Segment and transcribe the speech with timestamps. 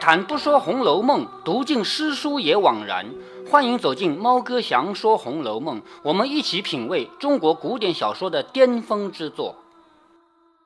[0.00, 3.06] 谈不说《红楼梦》，读尽诗书也枉然。
[3.50, 9.56] 欢迎走进猫哥祥说《红楼梦》，我们一起品味中国古典小说的巅峰之作。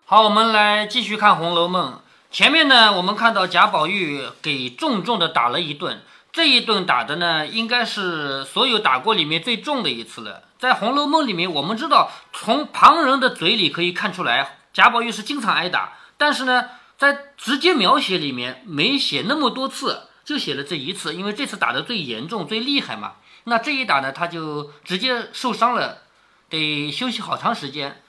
[0.04, 1.92] 好，我们来继续看《红楼梦》。
[2.30, 10.42] 前面呢，我们看到贾宝玉给重重的打了一顿，这一顿打的呢，应该是所有打过里面最重的一次了。
[10.58, 16.64] 在《红楼梦》里面，我们知道从旁人的嘴里可以看出来，贾宝玉是经常挨打，但是呢。
[17.02, 23.14] 在直接描写里面没写那么多次，就写了这一次，因为这次打的最严重、最厉害嘛。
[23.42, 26.02] 那这一打呢，他就直接受伤了，
[26.48, 28.00] 得休息好长时间。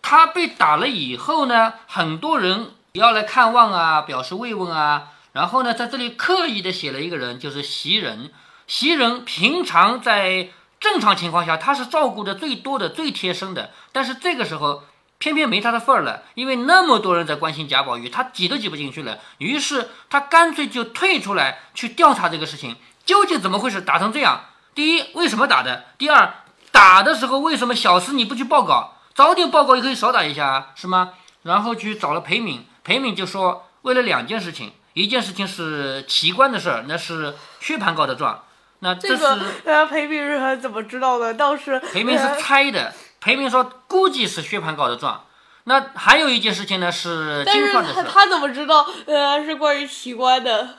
[0.00, 5.10] 他被打了以后呢，很多人要来看望啊，表示慰问啊。
[5.32, 8.32] 然后呢，在这里刻意的写了一个人，就是袭人。
[8.66, 10.48] 袭人平常在
[10.80, 14.82] 正常情况下，他是照顾的最多的、最贴身的，但是这个时候。
[15.24, 19.18] 偏偏没他的份儿了，因为那么多人在关心贾宝玉，他挤都挤不进去了。
[19.38, 24.44] 于是他干脆就退出来去调查这个事情，究竟怎么回事，打成这样。
[24.74, 25.86] 第一，为什么打的？
[25.96, 26.34] 第二，
[26.70, 28.98] 打的时候为什么小厮你不去报告？
[29.14, 31.14] 早点报告也可以少打一下啊，是吗？
[31.44, 38.44] 然后去找了裴敏，裴敏就说为了两件事情，一件事情是奇观的事儿，那是薛蟠告的状。
[38.80, 41.32] 那这个呃，裴敏是怎么知道的？
[41.32, 42.92] 倒是裴敏是猜的。
[43.24, 45.24] 裴明说：“估计是薛蟠告的状。
[45.64, 47.94] 那还有一件事情呢，是金钏的事。
[47.94, 48.86] 他他怎么知道？
[49.06, 50.76] 呃，是关于奇观的。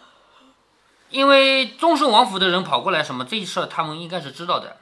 [1.09, 4.77] 因为忠顺王府的人跑过来，什么这事儿他们应该是知道的。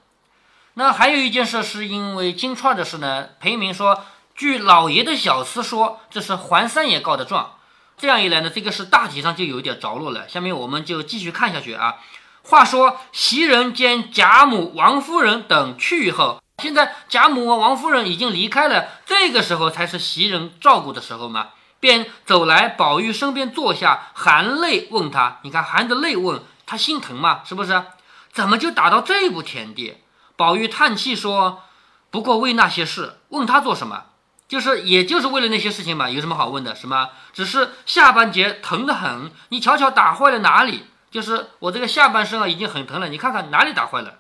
[0.74, 3.30] 那还有一件事，是因为金钏的事呢。
[3.40, 4.04] 裴明说，
[4.36, 7.54] 据老爷的小厮说，这是环三爷告的状。
[7.96, 10.28] 这样一来呢，这个事大体上就有点着落了。
[10.28, 11.96] 下面我们就继续看下去啊。
[12.42, 21.50] 话说袭人兼贾母、王夫人等去后。”现在贾母和王夫人已经离开了，这个时候才是袭人照顾的时候嘛，
[21.82, 27.84] 便走来宝玉身边坐下，含泪问他：“你看含着泪问他心疼嘛，是不是？
[28.32, 29.98] 怎么就打到这步田地？”
[30.38, 31.64] 宝玉叹气说
[32.10, 34.06] ：“不过为那些事，问他做什么？
[34.48, 36.74] 就是也就是为了那些事情嘛，有什么好问的？
[36.74, 37.10] 什么？
[37.34, 40.86] 只是下半截疼得很，你瞧瞧打坏了哪里？
[41.12, 44.20] 就是我这个下半身啊，已经很疼了，你看看哪里打坏了？”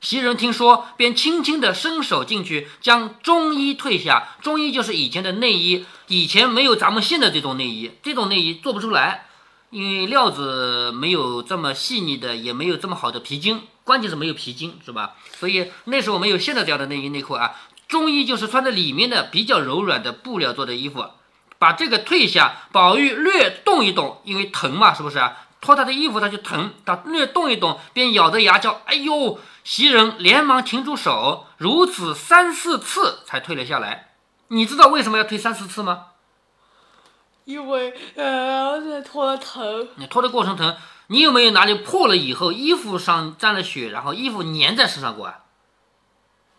[0.00, 4.36] 袭人听说，便轻轻地伸手进去，将中衣褪下。
[4.40, 9.26] 中衣就是以前的内衣，以前没有咱们现在这种内衣，这种内衣做不出来，
[9.68, 15.16] 因为料子没有这么细腻的，也没有这么好的皮筋，关键是没有皮筋，是吧？
[15.38, 17.52] 所以那时候没有现在这样的内衣内裤啊。
[17.86, 21.04] 中衣就是穿在里面的比较柔软的布料做的衣服，
[21.58, 22.62] 把这个褪下。
[22.72, 25.36] 宝玉略动一动，因为疼嘛，是不是啊？
[25.60, 29.38] 脱他的衣服他就疼，他略动一动，便咬着牙叫：“哎呦！”
[29.70, 34.14] 袭人连忙停住手，如此三四次才退了下来。
[34.48, 36.06] 你知道为什么要退三四次吗？
[37.44, 39.86] 因为呃，脱了疼。
[39.94, 40.76] 你脱的过程疼，
[41.06, 45.38] 你有没有哪里破了以后衣服上沾了血，然后衣服粘在身上过啊？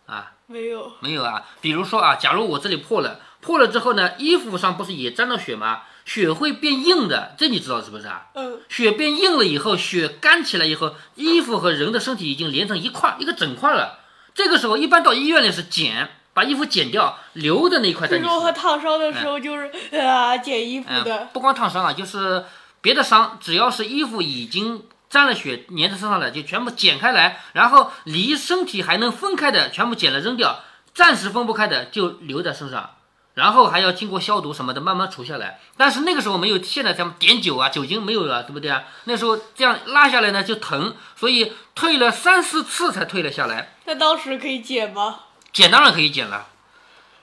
[0.06, 0.32] 啊？
[0.46, 0.94] 没有。
[1.02, 1.44] 没有啊？
[1.60, 5.81] 比如说啊，假如我这里破了，破了之后呢，衣服上不是也沾了血吗？
[6.03, 8.28] 血会变硬的，这你知道是不是啊？
[8.34, 8.59] 嗯。
[8.69, 14.00] 血变硬了以后，血干起来以后，衣服和人的身体已经连成一块一个整块了。
[14.34, 18.24] 这个时候，一般到医院里是剪，把衣服剪掉，留的那一块在你。
[18.24, 21.29] 如和烫伤的时候就是啊，剪衣服的。
[21.31, 22.46] 不光烫伤啊，就是
[22.81, 30.62] 别的伤，只要是衣服已经沾了血粘在身上了，就全部剪开来，然后离身体还能分开的全部剪了扔掉，
[30.94, 32.90] 暂时分不开的就留在身上。
[33.34, 35.59] 然后还要经过消毒什么的，慢慢除下来。
[35.78, 38.84] 但是那个时候没有现在咱们碘酒啊、酒精没有了，对不对啊？
[39.06, 43.75] 那时候这样拉下来呢就疼，所以退了三四次才退了下来。
[43.86, 45.20] 那当时可以剪吗？
[45.53, 46.47] 剪当然可以剪了。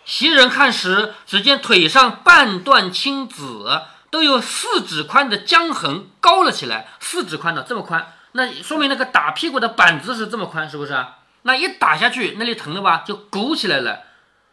[0.04, 6.88] 袭人看时，只见腿上半段青紫，都有四指宽的浆痕高了起来。
[6.98, 11.18] 四指宽的这么宽，那说明那个打屁股的板子是这么宽，是不是啊？
[11.42, 14.00] 那一打下去，那里疼了吧，就鼓起来了。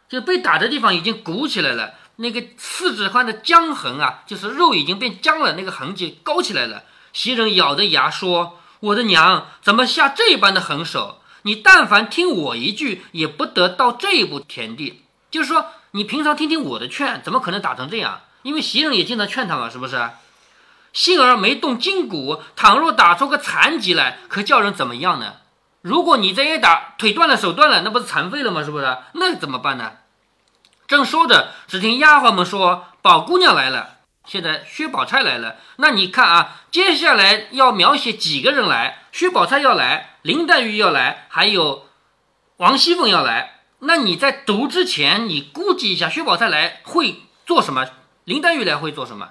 [0.08, 6.84] 就被打的地方已经鼓起来了，那个四指宽的僵痕啊，就是肉已经变僵了，那个痕迹高起来了。
[7.12, 11.20] 袭人咬着牙说：“我的娘，怎么下这般的狠手？
[11.42, 15.02] 你但凡听我一句，也不得到这一步田地。
[15.30, 18.20] 就是说，你平常听听我的劝，怎么可能打成这样？
[18.42, 20.10] 因为袭人也经常劝他嘛，是不是？
[20.92, 25.34] 幸而没动筋骨，倘若打出个残疾来，可叫人怎么样呢？”
[25.86, 28.64] 如果你这一打腿断了手断了，那不是残废了吗？
[28.64, 28.98] 是不是？
[29.12, 29.92] 那怎么办呢？
[30.88, 35.58] 正说着，只听丫鬟们说：“宝姑娘来了。”现在薛宝钗来了。
[35.76, 39.04] 那你看啊，接下来要描写几个人来？
[39.12, 41.86] 薛宝钗要来，林黛玉要来，还有
[42.56, 43.60] 王熙凤要来。
[43.78, 47.86] 那你在读之前，你估计一下，薛宝钗来会做什么？
[48.24, 49.28] 林黛玉来会做什么？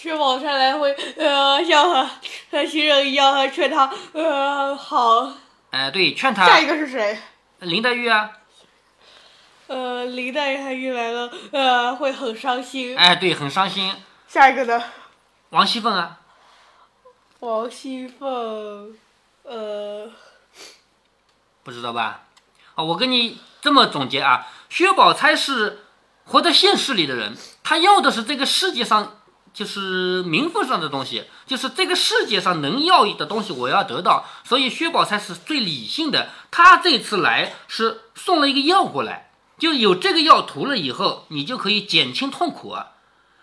[0.00, 2.10] 薛宝钗来回呃像和
[2.50, 5.30] 和袭人一样，劝他呃好。
[5.72, 7.18] 哎，对，劝他下一个是谁？
[7.58, 8.30] 林黛玉啊，
[9.66, 12.96] 呃，林黛玉来了，呃，会很伤心。
[12.96, 13.94] 哎，对，很伤心。
[14.26, 14.82] 下一个呢？
[15.50, 16.18] 王熙凤啊，
[17.40, 18.96] 王熙凤，
[19.42, 20.10] 呃，
[21.62, 22.22] 不知道吧？
[22.74, 25.84] 啊，我跟你这么总结啊，薛宝钗是
[26.24, 29.19] 活在现实里的人，她要的是这个世界上
[29.52, 36.28] 就是名分上的东西，就是这个世界上能要的东西我要得到，所以薛宝钗是最理性的。
[36.50, 42.92] 她这次来是送了一个药过来，就有这个药涂了以后，你就可以减轻痛苦啊。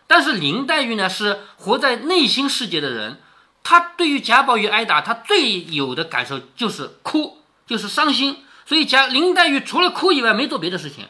[0.08, 3.22] 但是林黛玉呢，是活在内心世界的人，
[3.64, 8.46] 她对于贾宝玉挨打，她最有的感受就是哭，就是伤心。
[8.66, 11.08] 所以贾林黛玉除了哭以外没做别的事情。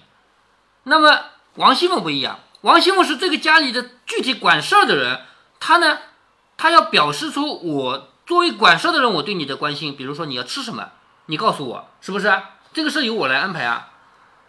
[0.84, 5.22] 那么王熙凤不一样，王熙凤是这个家里的具体管事儿的人，
[5.58, 6.00] 她呢，
[6.58, 10.90] 她要表示出我作为管事儿的人我对你的关心，比如说你要吃什么，
[11.28, 12.30] 你告诉我，是不是？
[12.74, 13.88] 这个事由我来安排啊。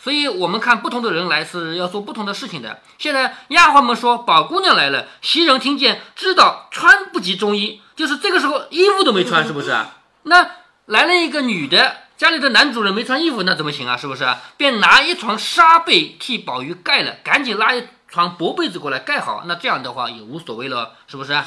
[0.01, 2.81] 所以我们看不同的人来是要做不同的事情的。
[2.99, 9.77] 现在丫鬟们说宝姑娘来了，袭人听见知道穿不及中衣，就是这个时候衣服都没穿，是不是？
[10.25, 10.45] 那
[10.87, 13.97] 来了一个女的，家里的男主人没穿衣服，那怎么行啊？
[13.97, 14.27] 是不是？
[14.57, 17.69] 便拿一床纱被替宝玉盖了，赶紧拉
[18.09, 19.45] 床薄被子过来盖好。
[19.47, 21.41] 那这样的话也无所谓了，是不是？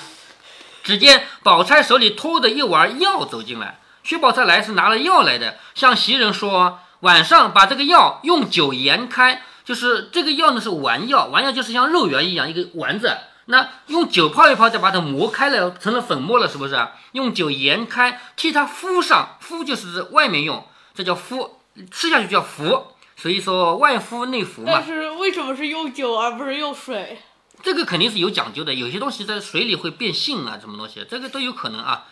[0.83, 6.79] 只见宝钗手里托着一碗药走进来，薛宝钗来是拿了药来的，向袭人说。
[7.01, 16.87] 晚上把这个药用酒研开，就是这个药呢是丸药，丸药就是像肉圆一样一个丸子，那用酒泡一泡，再把它磨开了，成了粉末了，是不是？
[17.13, 21.57] 用酒研开，替它敷上，敷就是外面用，这叫敷，
[21.89, 22.90] 吃下去叫服，
[23.21, 24.83] 所以说外敷内服嘛但。
[24.83, 27.21] 是为什么是用酒而不是用水？
[27.61, 32.05] 这个肯定是有讲究的，有些东西在水里会变性啊，什么东西，这个都有可能啊。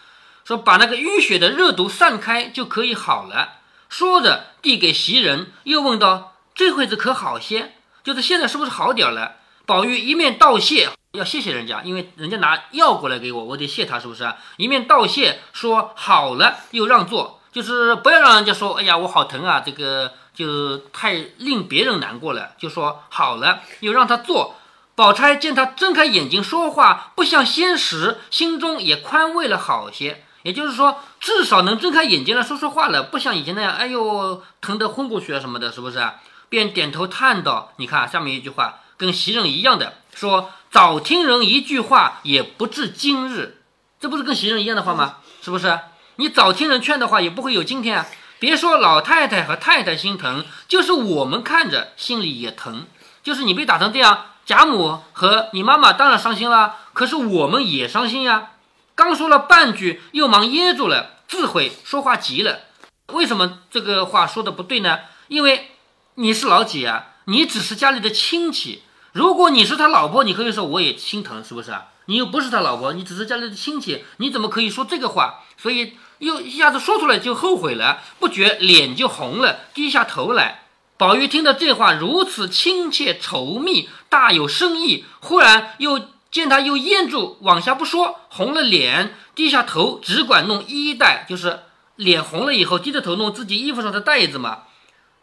[0.46, 3.54] 说把那个淤血的热毒散开就可以好了。
[3.90, 7.74] 说着递给袭人，又问道：“这会子可好些？
[8.04, 14.32] 就是现在是不是好点儿了？”宝玉一面道谢，要谢谢人家，因为人家拿药过来给我，我得谢他，是不是？
[14.58, 24.56] 一面道谢说好了，又让座，就是不要让人家说：“哎呀，我好疼啊！”这个就太令别人难过了，就说好了，又让他做。
[24.96, 30.24] 宝钗见他睁开眼睛说话不像先时，心中也宽慰了好些。
[30.44, 36.02] 也就是说，至少能睁开眼睛来说说话了，不像以前那样，哎呦，疼得昏过去啊什么的，是不是？
[36.48, 43.58] 便点头叹道：“你看下面一句话，跟袭人一样的，说早听人一句话，也不至今日。
[44.00, 45.18] 这不是跟袭人一样的话吗？
[45.42, 45.78] 是不是？
[46.16, 48.08] 你早听人劝的话，也不会有今天啊。
[48.40, 52.88] 别说老太太和太太心疼，就是我们看着心里也疼。
[53.22, 58.52] 就是你被打成这样，贾母和你妈妈当然伤心了，可是我们也伤心呀。”
[58.96, 62.60] 刚说了半句，又忙噎住了，自悔说话急了。
[63.14, 65.00] 为什么这个话说的不对呢？
[65.28, 65.72] 因为
[66.16, 67.08] 你是老几啊？
[67.26, 68.84] 你只是家里的亲戚。
[69.12, 71.88] 如果你是他老婆，你可以说我也心疼，是不是啊？
[72.06, 75.44] 你又不是他老婆，你只是家里的亲戚，你怎么可以说这个话？
[75.58, 80.64] 所以又一下子说出来就后悔了，不觉脸就红了，低下头来。
[80.96, 86.00] 宝玉听到这话如此亲切稠密，大有深意，忽然又。
[86.32, 91.62] 见他又咽住，往下不说，红了脸，低下头，只管弄衣带，就是
[91.96, 94.60] 脸红了以后，低着头弄自己衣服上的带子嘛。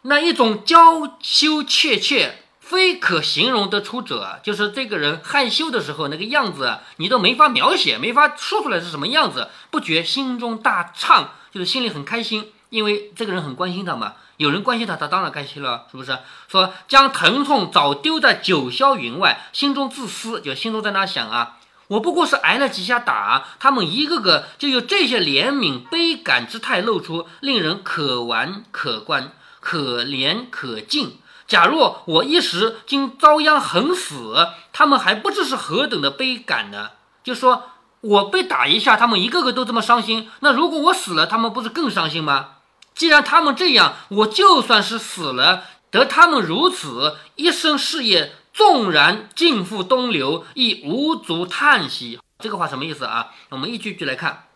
[0.01, 9.47] 那一种娇羞怯怯，非可形容得出者，就是这个人害羞的时候那个样子，你都没法描写，没法说出来是什么样子。
[9.71, 14.15] 不觉心中大畅，就是心里很开心，因为这个人很关心他嘛。
[14.35, 16.19] 有人关心他，他当然开心了，是不是？
[16.49, 21.57] 说将疼痛早丢在九霄云外，心中自私，就心中在那想啊，
[21.87, 29.31] 我不过是挨了几下打，他们一个个就有这些怜悯悲感之态露出，令人可玩可观，
[29.61, 31.17] 可怜可敬。
[31.47, 36.91] 假若我一时竟遭殃横死，他们还不知是何等的悲感呢？
[37.23, 37.63] 就说
[38.01, 42.49] 我被打一下，他们一个个都这么伤心，那如果我死了，他们不是更伤心吗？
[42.93, 52.19] 既然他们这样，我就算是死了，得他们如此一生事业，纵然尽付东流，亦无足叹息。
[52.39, 53.29] 这个话什么意思啊？
[53.49, 54.47] 我们一句句来看。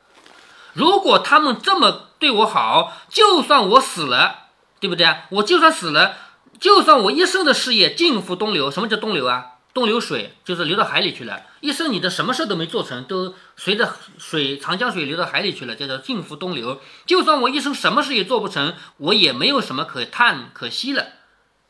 [0.73, 4.47] 如果他们这么对我好，就算我死了，
[4.79, 5.15] 对不对？
[5.29, 6.15] 我就算死了，
[6.61, 8.71] 就算我一生的事业尽付东流。
[8.71, 9.47] 什么叫东流啊？
[9.73, 16.79] 东流水就是流到海里去了，一生你的什么事都没做成，都随着水长江水流到海里去了，叫做尽付东流。
[17.05, 21.07] 就算我一生什么事也做不成，我也没有什么可叹可惜了，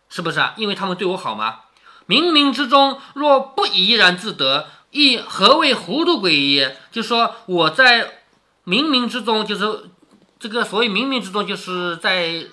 [0.10, 0.56] 是不是啊？
[0.58, 1.60] 因为他们对我好吗？
[2.08, 6.78] 冥冥之中若不怡然自得，亦何谓糊涂鬼也？
[6.92, 8.24] 就说我在
[8.66, 9.90] 冥冥之中，就是
[10.40, 12.48] 这个所谓冥冥之中，就是在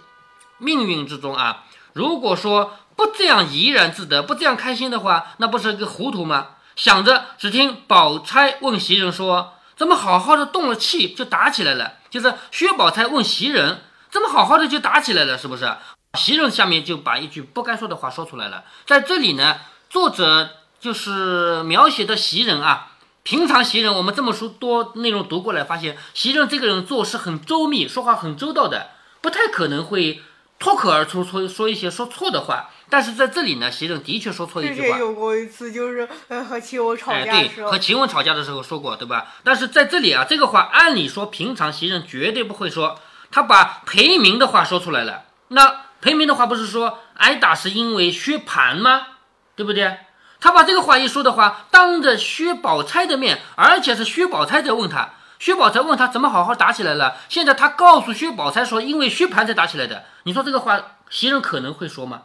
[0.58, 1.64] 命运之中啊。
[1.98, 6.50] 如果说不这样怡然自得，不这样开心的话，那不是个糊涂吗？
[6.76, 15.36] 想着，只听宝钗问袭人说：“怎么好好的动了气就打起来了？”就是薛宝钗问袭人：“怎么好好的就打起来了？
[15.36, 15.76] 是不是？”
[16.16, 18.62] 袭人下面就把一句不该说的话说出来了。
[18.86, 19.56] 在这里呢，
[19.90, 22.92] 作者就是描写的袭人啊。
[23.24, 28.90] 平常袭人，我们这么说多内容读过来，发现袭人这个人做事很周密，说话很周到的，
[29.20, 30.22] 不太可能会
[30.58, 32.70] 脱口而出说说一些说错的话。
[32.90, 34.86] 但是在这里呢，袭人的确说错一句话。
[34.86, 39.26] 之前有过一次，就是呃 和晴雯吵架的时候，和晴雯吵架的时候说过，对吧？
[39.44, 42.98] 但是在这里啊，这个话按理说平常袭人绝对不会说，
[43.30, 45.24] 他把裴明的话说出来了。
[45.48, 49.06] 那裴明的话不是说挨打是因为薛蟠吗？
[49.54, 49.98] 对不对？
[50.40, 57.16] 他把这个话一说的话，当着薛宝钗的面，而且是薛宝钗在问他，薛宝钗问他怎么好好打起来了？
[57.28, 60.04] 现在他告诉薛宝钗说，因为薛蟠才打起来的。
[60.24, 62.22] 你说这个话，袭人可能会说吗？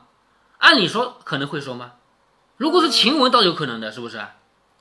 [0.57, 1.93] 按理说可能会说吗？
[2.57, 4.23] 如果是晴雯，倒有可能的，是不是？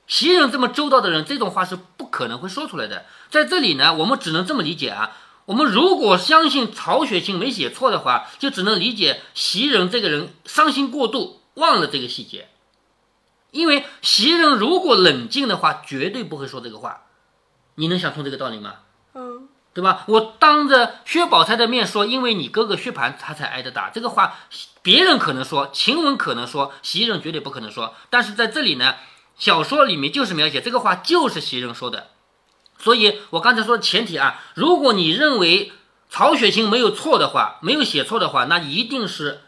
[0.07, 3.05] 袭人这么周到的人，这种话是不可能会说出来的。
[3.29, 5.17] 在这里呢，我们只能这么理解啊。
[5.45, 12.49] 我们如果相信曹雪芹没写错的话，就只能理解袭人这个人伤心过度，忘了这个细节。
[13.51, 17.03] 因为袭人如果冷静的话，绝对不会说这个话。
[17.75, 18.75] 你能想通这个道理吗？
[19.13, 20.03] 嗯，对吧？
[20.07, 24.35] 我当着薛宝钗的面说，因为你哥哥薛蟠他才挨着打，这个话
[24.81, 27.95] 别人可能说，晴雯可能说，袭人绝对不可能说。
[28.09, 28.95] 但是在这里呢，
[29.37, 32.09] 小说里面就是描写这个话就是袭人说的。
[32.77, 35.71] 所以我刚才说的前提啊，如果你认为
[36.09, 39.41] 曹雪芹没有错的话，没有写错的话，那一定是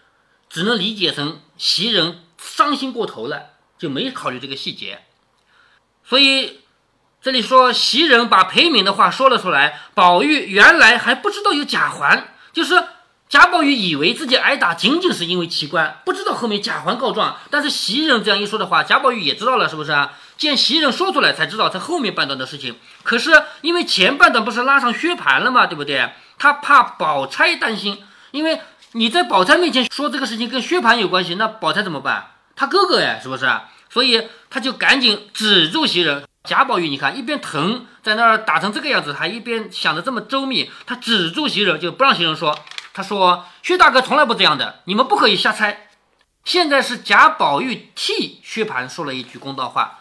[0.50, 5.03] 只能理解成袭人伤心过头了，就没考虑这个细节。
[6.03, 6.62] 所以
[7.25, 12.84] 这里说袭人把裴敏的话说了出来，宝玉原来还不知道有贾环，就是
[13.27, 17.36] 贾宝玉以为自己挨打仅仅是因为奇观，不知道后面贾环告状。
[17.50, 20.13] 但是袭人这样一说的话，贾宝玉也知道了，是不是啊？
[20.38, 22.77] 见袭人说出来，才知道他后面半段的事情。
[23.01, 25.65] 可是因为前半段不是拉上薛蟠了吗？
[25.65, 26.08] 对不对？
[26.38, 32.34] 他怕宝钗担心，因为你在宝钗面前说这个事情跟薛蟠有关系，那宝钗怎么办？
[32.55, 33.51] 他哥哥哎，是不是？
[33.89, 36.24] 所以他就赶紧止住袭人。
[36.45, 42.57] 贾宝玉，你看一边疼，在那儿打成这个样子，还一边想的这么周密，他止住袭人，就不让袭人说。
[42.93, 45.89] 他说：“薛大哥从来不这样的，你们不可以瞎猜。”
[46.45, 49.99] 现在是贾宝玉替薛蟠说了一句公道话。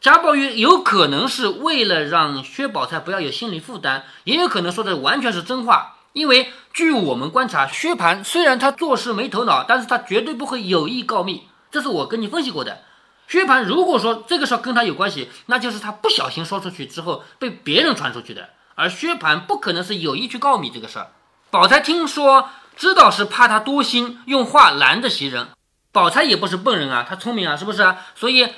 [0.00, 5.96] 贾宝玉有可能是为了让薛宝钗不要有心理负担，也有可能说的完全是真话。
[6.12, 12.82] 因为据我们观察，薛蟠虽然他做事没头脑，但是他绝对不会有意告密，这是我跟你分析过的。
[13.28, 21.12] 薛蟠如果说这个事儿跟他有关系，那就是他不小心说出去之后被别人传出去的，而薛蟠不可能是有意去告密这个事儿。
[21.50, 25.48] 宝钗听说知道是怕他多心，用话拦着袭人。
[25.92, 27.94] 宝钗也不是笨人啊，她聪明啊，是不是？
[28.14, 28.48] 所以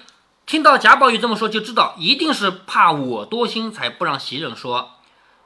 [0.46, 4.96] 听到贾宝玉这么说，就知道一定是怕我多心才不让袭人说。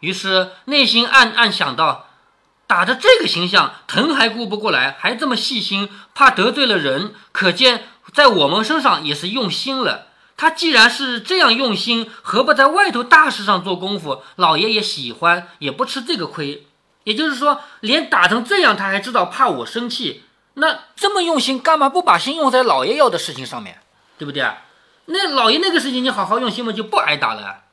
[0.00, 2.09] 于是内心暗暗想到，
[2.66, 10.06] 打着这个形象，疼还顾不过来，还这么细心，怕得罪了人，可见在我们身上也是用心了。
[10.37, 14.23] 他既然是这样用心，何不在外头大事上做功夫？
[14.37, 16.66] 老爷也喜欢，也不吃这个亏。
[17.02, 20.23] 也就是说，连打成这样，他还知道怕我生气。
[20.54, 23.80] 那这么用心，干嘛不把心用在老爷要的事情上面，
[24.16, 24.62] 对不对啊？
[25.06, 27.63] 那老爷那个事情你好好用心嘛，就不挨打了。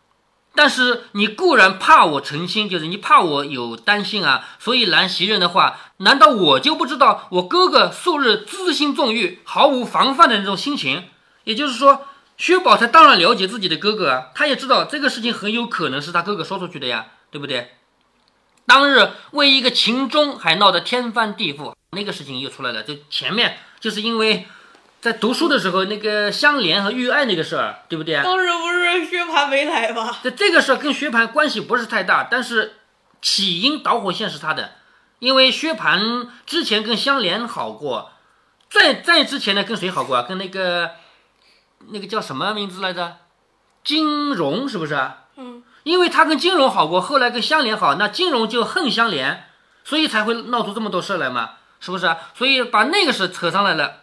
[0.53, 11.05] 但是你固然怕我成心，就是你怕我有担心啊，所以拦袭人的话，难道我就不知道我哥哥素日恣心纵欲、毫无防范的那种心情？
[11.45, 12.05] 也就是说，
[12.37, 17.75] 薛宝钗当然了解自己的哥哥啊，他也知道这个事情很有可能是他哥哥说出去的呀，对不对？
[18.67, 22.83] 当日为一个秦钟还闹得天翻地覆，那个事情又出来了。
[22.83, 24.47] 就前面就是因为
[25.01, 28.21] 在读书的时候那个相连和玉爱那个事儿，对不对？
[28.21, 30.15] 当时不是薛蟠没来吗？
[30.21, 32.75] 这这个事儿跟薛蟠关系不是太大，但是
[33.19, 34.75] 起因导火线是他的，
[35.17, 38.11] 因为薛蟠之前跟香莲好过，
[38.69, 40.21] 在在之前呢跟谁好过啊？
[40.21, 40.91] 跟那个
[41.87, 43.17] 那个叫什么名字来着？
[43.83, 44.95] 金荣是不是？
[45.37, 49.45] 嗯，因为他跟金荣好过，后来跟香莲好，那金荣就恨香莲，
[49.83, 52.15] 所以才会闹出这么多事来嘛，是不是？
[52.35, 54.00] 所以把那个事扯上来了，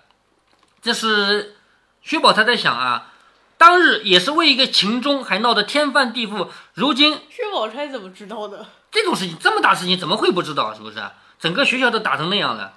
[0.80, 1.56] 这是
[2.02, 3.12] 薛宝钗在想啊，
[3.56, 8.66] 当日也是为一个秦钟还闹得天翻地覆，如今薛宝钗怎么知道的？
[8.90, 10.73] 这种事情这么大事情怎么会不知道？
[10.73, 10.97] 是不是？
[11.38, 12.75] 整个学校都打成那样了，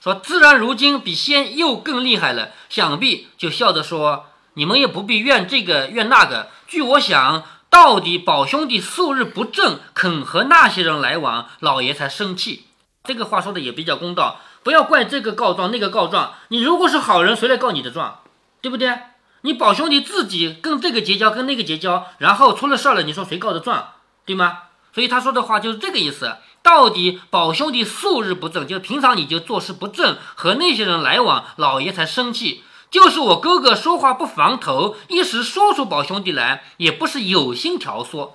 [0.00, 6.48] 说自然如今比先又更厉害了，想必就笑着说：“你们也不必怨这个怨那个。
[6.66, 12.66] 据我想，到底宝兄弟素日不正，肯和那些人来往，老爷才生气。
[13.04, 16.34] 这个话说的也比较公道，不要怪这个告状那个告状。
[16.48, 18.20] 你如果是好人，谁来告你的状？
[18.60, 18.98] 对不对？
[19.40, 23.92] 你宝兄弟自己跟这个结交，跟那个结交，然后出了事儿了，你说谁告的状？
[24.26, 24.64] 对吗？
[24.92, 26.36] 所以他说的话就是这个意思。
[26.62, 32.62] 到底宝兄弟素日不正，就是平常你就做事不正，和那些人来往，老爷才生气。
[32.90, 38.32] 就是我哥哥说话不防头，一时说出宝兄弟来，也不是有心挑唆。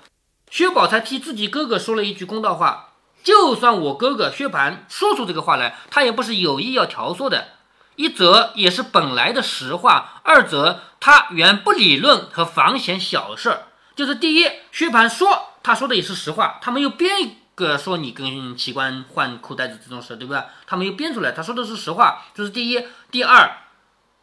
[0.49, 2.92] 薛宝钗替自己哥哥说了一句公道话，
[3.23, 7.47] 就算我哥哥薛蟠说出这个话来，他也不是有意要挑唆的。
[7.95, 13.67] 一则也是本来的实话，二则他原不理论和防闲小事儿。
[13.95, 20.43] 就是第一，薛蟠说他说的也是实话，他没有编一个说你跟奇观换裤带子这种事，对不对？
[20.65, 22.85] 他没有编出来，他说的是实话，这是第一。
[23.09, 23.57] 第二。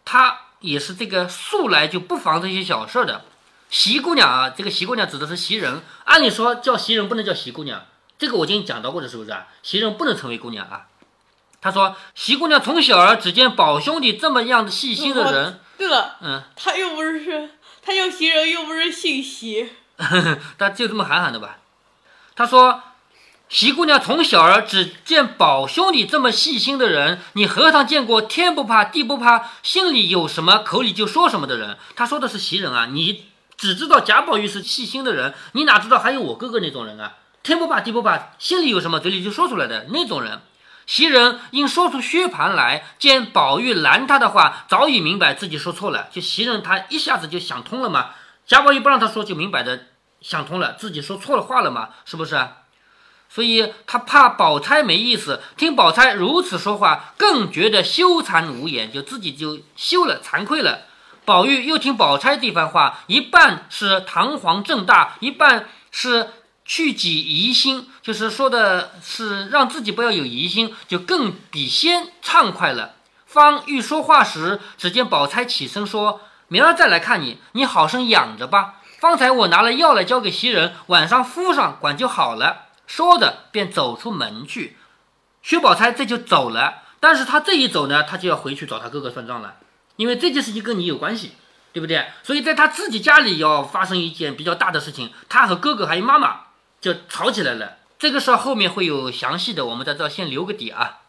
[0.02, 3.23] 他也是这个素来就不防这些小事的，
[3.69, 5.83] 席姑娘啊，这个席姑娘指的是袭人。
[6.07, 7.85] 按理说叫袭人不能叫席姑娘，
[8.20, 9.48] 这个我已经讲到过的是不是啊？
[9.64, 10.86] 袭人不能成为姑娘啊。
[11.60, 15.58] 他说袭姑娘从小儿只见宝兄弟这么样的细心的人。
[15.76, 17.50] 对了，嗯，他又不是
[17.82, 19.72] 他叫袭人，又不是姓袭，
[20.56, 21.58] 他就这么喊喊的吧。
[22.36, 22.82] 他说。
[23.48, 31.76] 袭姑娘从小儿只见宝兄弟这么细心的人，你何尝见过天不怕地不怕，心里有什么口里就说什么的人？
[31.96, 33.24] 他说的是袭人啊，你
[33.56, 37.14] 只知道贾宝玉是细心的人，你哪知道还有我哥哥那种人啊？
[37.42, 40.40] 天不怕地不怕，心里有什么嘴里就说出来的那种人。
[40.87, 46.09] 袭人因说出薛蟠来，见宝玉拦他的话，早已明白自己说错了。
[46.11, 48.11] 就袭人他一下子就想通了嘛，
[48.47, 49.87] 贾宝玉不让他说，就明摆着
[50.20, 52.48] 想通了，自己说错了话了嘛，是不是？
[53.29, 60.81] 所以他怕宝钗没意思，听宝钗如此说话，更觉得羞惭无言，就自己就羞了，惭愧了。
[61.24, 66.31] 宝玉又听宝钗这番话，一半是堂皇正大，一半是
[66.72, 72.94] 去己疑心，就是说的是让自己不要有疑心，就更比先畅快了。
[73.26, 78.76] 方欲说话时，只见宝钗起身说：“明儿再来看你，你好生养着吧。
[79.00, 84.76] 方才我拿了药来交给袭人，晚上敷上，管就好了。”说着便走出门去，
[85.42, 86.83] 薛宝钗这就走了。
[87.00, 89.56] 但是他这一走呢，他就要回去找他哥哥算账了，
[89.96, 91.33] 因为这件事情跟你有关系，
[91.72, 92.06] 对不对？
[92.22, 96.42] 所以在他自己家里要发生一件比较大的事情，他和哥哥还有妈妈
[96.81, 97.77] 就吵起来了。
[97.99, 101.01] 这个事儿后面会有详细的，我们在这先留个底啊。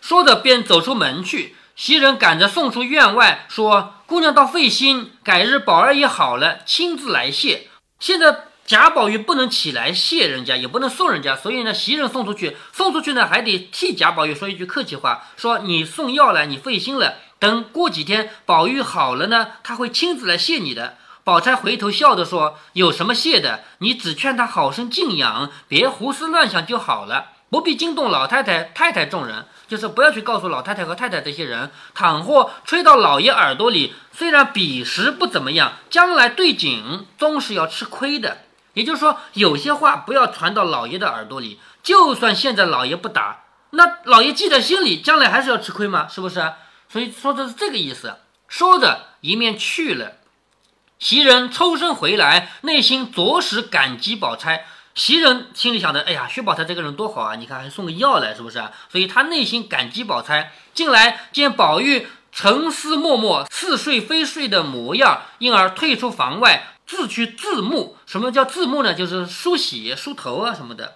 [0.00, 8.44] 说着便走出门去，袭人赶着送出院外，说：“姑娘倒费心，改日宝儿也好了，亲自来谢。”现在。
[8.66, 17.14] 贾宝玉不能起来谢人家，也不能送人家，所以呢，袭人送出去，送出去呢，还得替贾宝玉说一句客气话，说你送药来，你费心了。
[17.38, 20.96] 等过几天宝玉好了呢，他会亲自来谢你的。
[21.26, 23.64] 宝钗回头笑着说：“有什么谢的？
[23.78, 31.72] 你只劝他好生静养，别胡思乱想就好了，不必惊动老太太、太太众人，就是不要去告诉老太太和太太这些人。
[31.96, 38.42] 倘或吹到老爷耳朵里，虽然彼时不怎么样，将来对景终是要吃亏的。”
[38.74, 41.58] 也就是说，有些话不要传到老爷的耳朵里。
[41.82, 46.06] 就算现在老爷不打，那老爷记在心里，将来还是要吃亏吗？
[46.08, 46.52] 是不是？
[46.88, 48.14] 所以说的是这个意思。
[48.46, 50.12] 说着，一面去了。
[50.98, 54.66] 袭人抽身回来，内心着实感激宝钗。
[54.94, 57.34] 袭人心里想着：哎呀，薛宝钗这个人多好啊！
[57.34, 58.62] 你看还送个药来，是不是？
[58.90, 60.54] 所以她内心感激宝钗。
[60.72, 66.72] 进来见宝玉沉思默默、似睡非睡的模样，因而退出房外。
[66.86, 68.94] 自去自沐，什么叫自沐呢？
[68.94, 70.94] 就是梳洗、梳头啊什么的。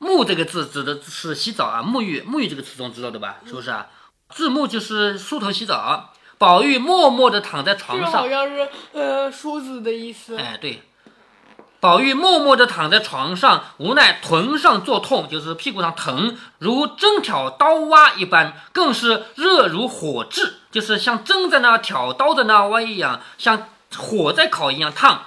[0.00, 2.22] 沐这个字指的是洗澡啊，沐浴。
[2.22, 3.36] 沐浴这个词总知道的吧？
[3.44, 3.88] 是不是啊？
[4.30, 6.13] 自沐就是梳头洗澡。
[6.38, 10.36] 宝玉默默地躺在床上，好像是呃梳子的意思。
[10.36, 10.82] 哎，对。
[11.80, 23.68] 宝玉默默地躺在床上，无奈臀上作痛，就是屁股上疼，如针挑刀挖一般，更是热如火炙，就是像针在那挑刀的那挖一样，像。
[23.96, 25.26] 火在烤一样烫，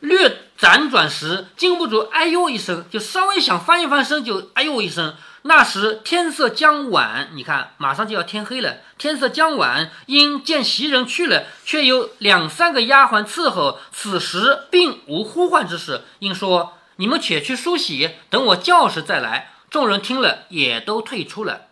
[0.00, 5.16] 略辗转时，禁不住哎呦一声，就稍微想翻一翻身，就哎呦一声。
[5.42, 8.76] 那时天色将晚，你看马上就要天黑了。
[8.96, 21.62] 天色将晚，因见袭人去了，却有两三个丫鬟伺候，此时并无呼唤之事，应说：“你们且去梳洗，等我叫时再来。”众人听了，也都退出了。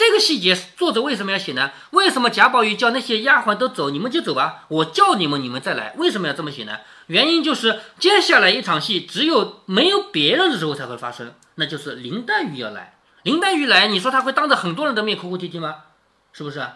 [0.00, 1.72] 这个细节作者为什么要写呢？
[1.90, 5.92] 为什么贾宝玉叫那些丫鬟都走，你们就走吧，我叫你们，你们再来。
[5.98, 6.78] 为什么要这么写呢？
[7.08, 12.96] 原因就是接下来一场戏只有没有别人的时候才会发生，那就是林黛玉要来。
[13.24, 15.76] 林黛玉来，你说她会当着很多人的面哭哭啼啼吗？
[16.32, 16.66] 是不是？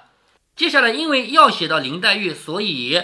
[0.54, 3.00] 接下来因为要写到林黛玉，所以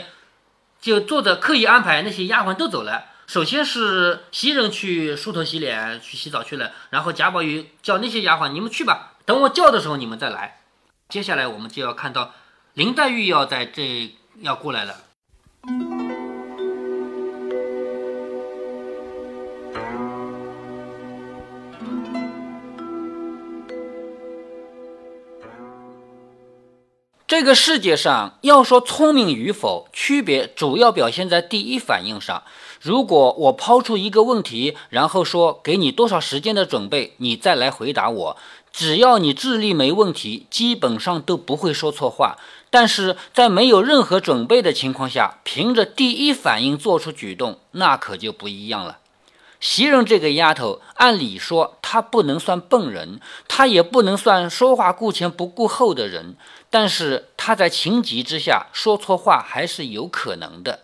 [0.82, 3.06] 就作者刻意安排那些丫鬟都走了。
[3.26, 10.56] 首先是袭人去梳头洗脸去洗澡去了，然后贾宝玉叫那些丫鬟你们去吧，等我叫的时候你们再来。
[11.08, 12.32] 接下来我们就要看到
[12.74, 15.99] 林黛玉要在这要过来了。
[27.30, 32.42] 这个世界上要说聪明与否，区别主要表现在第一反应上。
[32.80, 38.36] 如果我抛出一个问题，然后说给你多少时间的准备，你再来回答我，
[38.72, 42.36] 只要你智力没问题，基本上都不会说错话。
[42.68, 48.98] 但是在没有任何准备的情况下，凭着第一反应做出举动，那可就不一样了。
[49.60, 56.34] 袭人这个丫头，按理说她不能算笨人，她也不能算说话顾前不顾后的人，
[56.70, 60.80] 但是她在情急之下说错话还是有可能的。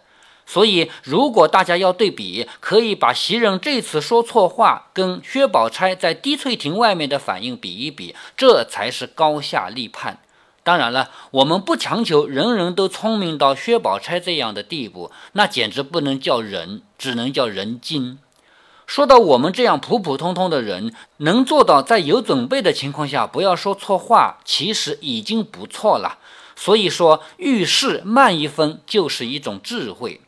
[0.49, 10.21] 所以，如果大家要对比，可以把袭人这次说错话跟薛宝钗在滴翠亭外面的反应比一比，这才是高下立判。
[10.62, 18.19] 当然了，我们不强求人人都聪明到薛宝钗这样的地步，那简直不能叫人，只能叫人精。
[18.87, 26.18] 说到我们这样普普通通的人，能做到在有准备的情况下不要说错话，其实已经不错了。
[26.55, 30.20] 所以说，遇事慢一分就是一种智慧。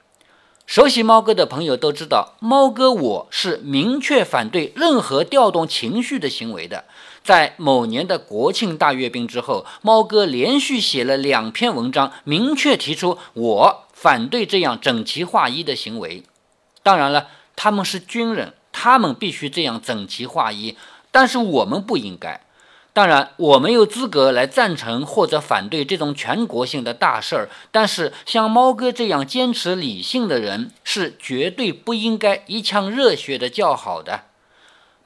[0.66, 6.84] 熟悉猫哥的朋友都知道，猫哥我是明确反对任何调动情绪的行为的。
[7.22, 16.24] 在某年的国庆大阅兵之后，猫哥连续写了两篇文章，明确提出我反对这样整齐划一的行为。
[16.82, 17.28] 当然了。
[17.60, 20.76] 他们是军人，他们必须这样整齐划一，
[21.10, 22.40] 但是我们不应该。
[22.92, 27.48] 当然，我没有资格来赞成或者反对这种全国性的大事儿。
[27.72, 34.26] 但是，像猫哥这样坚持理性的人，是绝对不应该一腔热血的叫好的。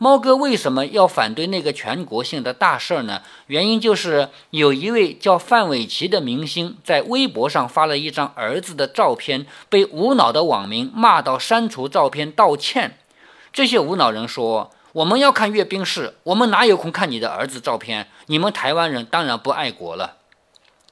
[0.03, 3.23] 猫哥为什么要反对那个全国性的大事儿呢？
[3.47, 12.99] 原因就是有一位叫范玮琪的明星在微博上发了一张儿子的照片，被无脑的网民骂到删除照片道歉。
[13.53, 18.09] 这些无脑人说：“我们要看阅兵式，我们哪有空看你的儿子照片？
[18.27, 20.17] 你们台湾人当然不爱国了。”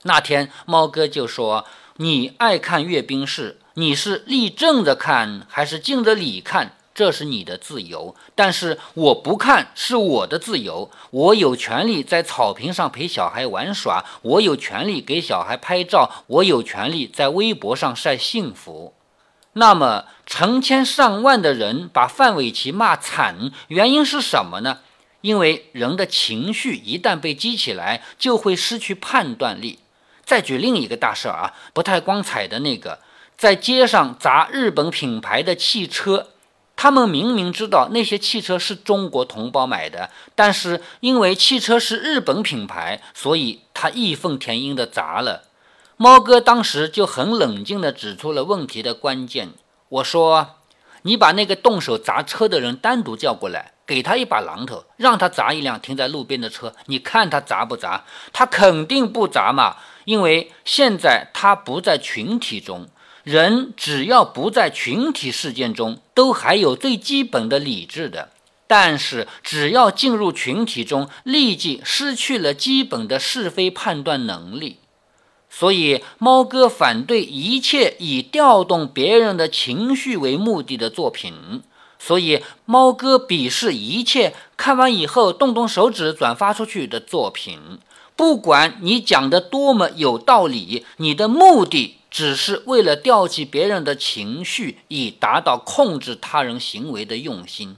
[0.05, 1.65] 那天猫哥就说
[1.99, 10.91] ：“你爱看阅兵式，你是立正着看还是敬着礼看？”这是你的自由，但是我不看是我的自由。
[11.11, 18.93] 我有权利在草坪上陪小孩玩耍，我有权利给小孩拍照，我有权利在微博上晒幸福。
[19.55, 24.81] 那么，成千上万的人把范玮琪骂惨，原因是什么呢？
[25.23, 29.79] 因为人的情绪一旦被激起来，就会失去判断力。
[30.27, 32.99] 再举另一个大事儿啊，不太光彩的那个，
[33.39, 36.27] 在街上砸日本品牌的汽车。
[36.83, 45.43] 他们明明知道那些汽车是中国同胞买的，但是因为汽车是日本品牌，所以他义愤填膺地砸了。
[45.99, 49.51] 猫哥当时就很冷静地指出了问题的关键。
[49.91, 50.55] 我说
[51.05, 58.07] ：“你把那个动手砸车的人单独叫过来，给他一把榔头，让他砸一辆停在路边的车，你看他砸不砸？
[58.33, 62.89] 他肯定不砸嘛，因为现在他不在群体中。”
[63.31, 68.31] 人只要不在群体事件中，都还有最基本的理智的。
[68.67, 74.79] 但是，只要进入群体中，立即失去了基本的是非判断能力。
[75.49, 81.63] 所以，猫哥反对一切以调动别人的情绪为目的的作品。
[82.01, 87.79] 所以，猫哥鄙视一切看完以后动动手指转发出去的作品。
[88.17, 91.99] 不管你讲的多么有道理，你的目的。
[92.11, 97.77] 只是为了吊起别人的情绪，以达到控制他人行为的用心。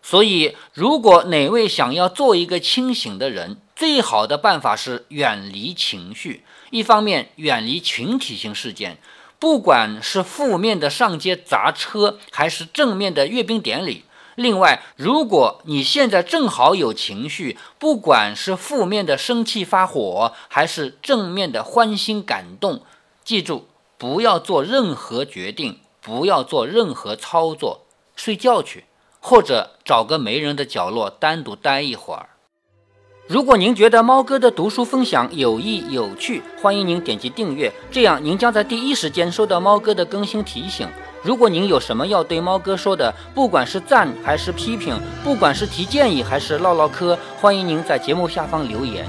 [0.00, 6.44] 所以，如果哪位想要做一个清醒的人，最好的办法是远离情绪。
[6.70, 8.98] 一方面，远离群体性事件，
[9.38, 14.04] 不管是负面的上街砸车，还是正面的阅兵典礼。
[14.34, 22.82] 另外，如果你现在正好有情绪，不管是负面的生气发火，还是正面的欢欣感动。
[23.24, 28.84] 记住，不要做任何决定，不要做任何操作，睡觉去，
[29.18, 32.28] 或者找个没人的角落单独待一会儿。
[33.26, 40.86] 如果您觉得猫哥的读书分享有益有趣，欢迎您点击订阅，这样您将在第一时间收到猫哥的更新提醒。
[41.22, 49.08] 如果您有什么要对猫哥说的，不管是赞还是批评，不管是提建议还是唠唠嗑，欢迎您在节目下方留言。